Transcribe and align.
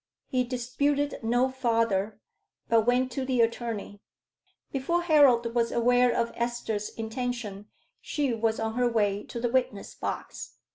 He 0.25 0.43
disputed 0.43 1.19
no 1.21 1.47
farther, 1.49 2.19
but 2.67 2.87
went 2.87 3.11
to 3.11 3.23
the 3.23 3.39
attorney. 3.41 4.01
Before 4.71 5.03
Harold 5.03 5.53
was 5.53 5.71
aware 5.71 6.11
of 6.11 6.31
Esther's 6.33 6.89
intention 6.95 7.67
she 8.01 8.33
was 8.33 8.59
on 8.59 8.73
her 8.73 8.89
way 8.91 9.21
to 9.25 9.39
the 9.39 9.49
witness 9.51 9.93
box. 9.93 10.55